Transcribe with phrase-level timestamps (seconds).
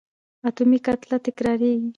[0.47, 1.89] اتومي کتله تکرارېږي.